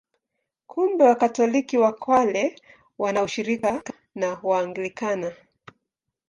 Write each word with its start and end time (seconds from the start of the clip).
Kumbe 0.67 1.03
Wakatoliki 1.05 1.77
wa 1.77 1.93
Kale 1.93 2.55
wana 2.97 3.23
ushirika 3.23 3.83
na 4.15 4.39
Waanglikana. 4.43 5.33